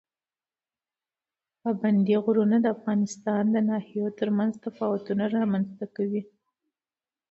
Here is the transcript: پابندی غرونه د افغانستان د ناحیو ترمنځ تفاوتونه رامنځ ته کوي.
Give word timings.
پابندی 1.61 2.15
غرونه 2.25 2.57
د 2.61 2.67
افغانستان 2.75 3.43
د 3.51 3.57
ناحیو 3.69 4.15
ترمنځ 4.19 4.53
تفاوتونه 4.65 5.23
رامنځ 5.37 5.67
ته 5.79 5.85
کوي. 5.95 6.21